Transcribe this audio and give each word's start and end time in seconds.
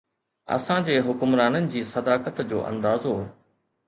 اسان 0.55 0.85
جي 0.87 0.95
حڪمرانن 1.07 1.67
جي 1.75 1.83
صداقت 1.89 2.41
جو 2.55 2.63
اندازو. 2.71 3.13